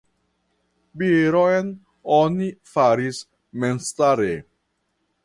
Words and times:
Bieron 0.99 1.69
oni 2.19 2.49
faris 2.73 3.21
memstare. 3.51 4.31